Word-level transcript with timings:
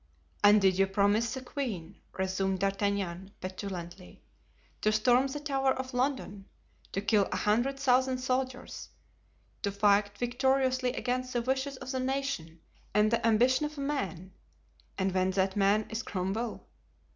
"And 0.43 0.59
did 0.59 0.79
you 0.79 0.87
promise 0.87 1.31
the 1.35 1.41
queen," 1.41 1.97
resumed 2.17 2.57
D'Artagnan, 2.61 3.33
petulantly, 3.39 4.23
"to 4.81 4.91
storm 4.91 5.27
the 5.27 5.39
Tower 5.39 5.73
of 5.73 5.93
London, 5.93 6.45
to 6.91 7.01
kill 7.01 7.27
a 7.31 7.35
hundred 7.35 7.77
thousand 7.79 8.17
soldiers, 8.17 8.89
to 9.61 9.71
fight 9.71 10.17
victoriously 10.17 10.91
against 10.93 11.33
the 11.33 11.43
wishes 11.43 11.77
of 11.77 11.91
the 11.91 11.99
nation 11.99 12.61
and 12.95 13.11
the 13.11 13.23
ambition 13.27 13.67
of 13.67 13.77
a 13.77 13.81
man, 13.81 14.31
and 14.97 15.11
when 15.13 15.29
that 15.29 15.55
man 15.55 15.85
is 15.91 16.01
Cromwell? 16.01 16.65